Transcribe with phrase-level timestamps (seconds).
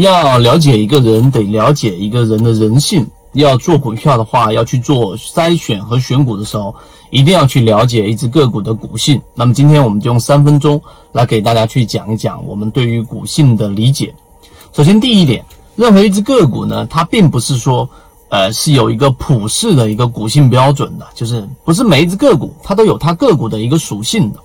[0.00, 3.06] 要了解一个人，得了解一个人的人性。
[3.32, 6.74] 要做股票的话，要去做筛选和选股的时候，
[7.10, 9.22] 一定要去了解一只个股的股性。
[9.34, 10.82] 那么今天我们就用三分钟
[11.12, 14.12] 来给大家去讲一讲我们对于股性的理解。
[14.72, 15.44] 首先第一点，
[15.76, 17.88] 任何一只个股呢，它并不是说，
[18.30, 24.40] 呃，是有一个普世的一个股性标准的，就是不是每一只个股它都有它个股的一个属性的。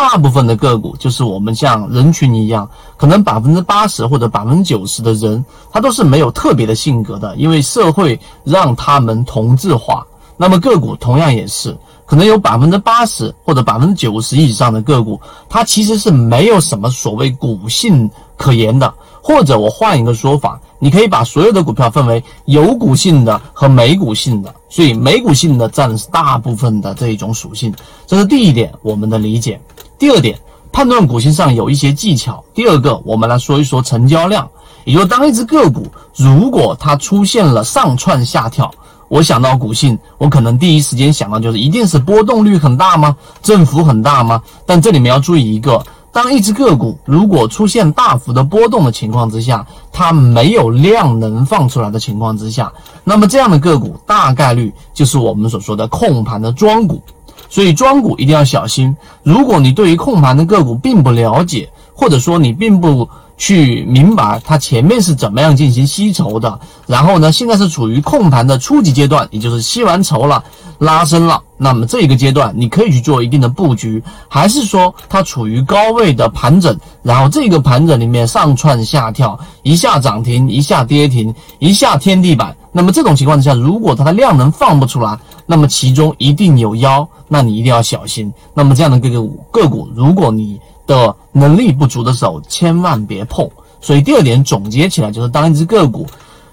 [0.00, 2.66] 大部分的个股就是我们像人群一样，
[2.96, 10.06] 可能百分之八十或者百分之九十的人，他都是没有特别的性格的，因为社会让他们同质化。
[10.38, 11.76] 那么个股同样也是，
[12.06, 18.90] 可能有百分之八十或者百分之九十以上的个股，它其实是没有什么所谓股性可言的。
[19.22, 27.72] 或者我换一个说法，你可以把所有的股票分为有股性的和没股性的，所以没股性的占的是大部分的这一种属性。
[28.06, 29.60] 这是第一点，我们的理解。
[30.00, 30.40] 第二点，
[30.72, 32.42] 判断股性上有一些技巧。
[32.54, 34.48] 第二个，我们来说一说成交量，
[34.86, 35.86] 也就是当一只个股
[36.16, 38.70] 如果它出现了上窜下跳，
[39.08, 43.14] 我想到股性，我可能第一时间想到就是一定是波动率很大吗？
[43.42, 44.42] 振幅很大吗？
[44.64, 52.72] 但这里面要注意一个，当一只个股如果出现大幅的波动的情况之下，它没有量能放出来的情况之下，
[53.04, 57.02] 那么这样的个股大概率就是我们所说的控盘的庄股。
[57.48, 58.94] 所以庄股一定要小心。
[59.22, 63.08] 如果你对于控盘的个股并不了解，或者说你并不
[63.40, 70.44] 去明白它前面是怎么样进行吸筹的，然后呢，现在是处于控盘的初级阶段，也就是吸完筹了，
[70.80, 88.30] 拉升了，那么这个阶段你可以去做一定的布局，还是说它处于高位的盘整，然后这个盘整里面上窜下跳，一下涨停，一下跌停，一下天地板，那么这种情况之下，如果它的量能放不出来，那么其中一定有妖，那你一定要小心。
[88.52, 93.48] 那么这样的个股个股，如果你的能力不足的时候，千万别碰。
[93.80, 96.06] 所以第二点总结起来就是，当一只个股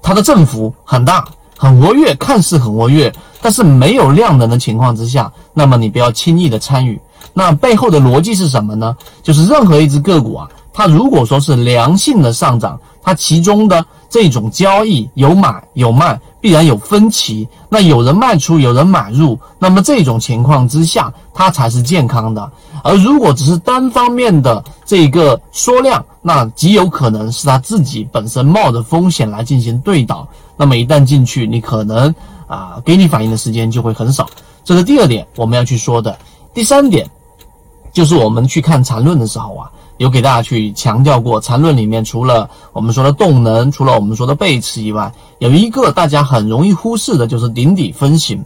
[0.00, 1.24] 它的振幅很大、
[1.56, 7.00] 很活跃，看似很活跃，但是没有量能的情况之下，那么你不要轻易的参与。
[7.32, 8.96] 那背后的逻辑是什么呢？
[9.22, 16.20] 就是任何一只个股啊，它如果说是良性的上涨，它其中的这种交易有买有卖。
[16.42, 22.50] 必然有分歧，那有人卖出，有人买入，那么这种情况之下，它才是健康的。
[22.82, 30.26] 而如果只是单方面的这个缩量，那极有可能是他自己本身冒着风险来进行对倒。
[30.56, 32.12] 那么一旦进去，你可能
[32.48, 34.28] 啊，给你反应的时间就会很少。
[34.64, 36.18] 这是第二点我们要去说的。
[36.52, 37.08] 第三点，
[37.92, 39.70] 就是我们去看缠论的时候啊。
[40.02, 48.44] 有给大家去强调过，缠论里面除了我们说的动能，除了我们说的背驰以外，有一个大家很容易忽视的，就是顶底分型。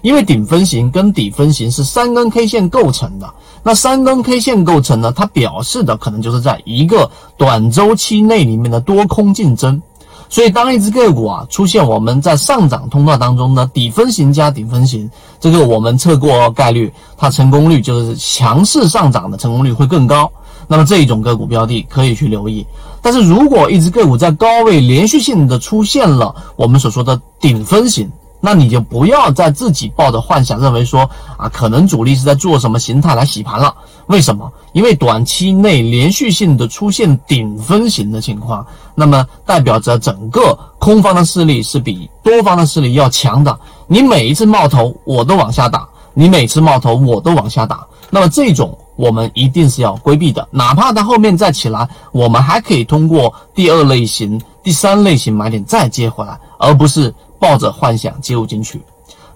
[0.00, 9.82] 因为顶分型跟底分型是三根 K 线构成的，那三根 K 线构成呢，它表示的可能就是在一个短周期内里面的多空竞争。
[10.28, 20.32] 所以，当一只个股啊出现我们在上涨通道当中的底分型加顶分型，这个我们测过概率，它成功率就是强势上涨的成功率会更高。
[20.68, 22.66] 那么这一种个股标的可以去留意，
[23.00, 33.74] 但是如果一只个股在高位连续性的出现了我们所说的顶分型，那你就不要再自己抱着幻想认为说啊，可能主力是在做什么形态来洗盘了。
[34.06, 34.50] 为什么？
[34.72, 43.56] 因为短期内连续性的出现顶分型的情况，那么代表着整个空方的势力是比多方的势力要强的。
[43.86, 48.78] 你每一次冒头我都往下打，你每次冒头我都往下打，那么这种。
[48.94, 58.82] 我们一定是要规避的，哪怕它后面再起来，我们还可以通过第二类型、第三类型买点再接回来，而不是抱着幻想接入进去。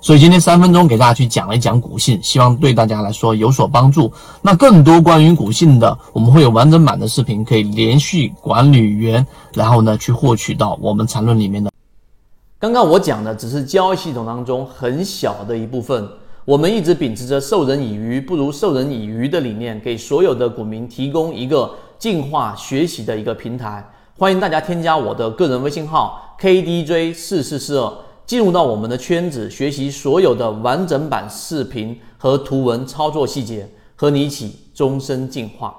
[0.02, 4.12] 所以今天三分钟给大家去讲一讲股性，希望对大家来说有所帮助。
[4.42, 11.70] 那更多关于股性的，我们会有完整版的视频，可以连续管理员，然后呢去获取到我们缠论里面的。
[12.60, 16.06] 刚刚我讲的只是交易系统当中很小的一部分。
[16.46, 23.84] 我们一直秉持着授人以鱼不如授人以渔的理念，给所有的股民提供一个进化学习的一个平台。
[24.16, 27.92] 欢迎大家添加我的个人微信号 KDJ 四四四二，
[28.24, 35.74] 进入到我们的圈子，学习所有的完整版视频和图文操作细节，和你一起终身进化。